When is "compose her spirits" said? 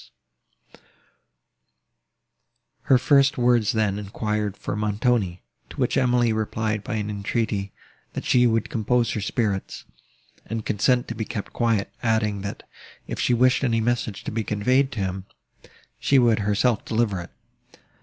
8.71-9.85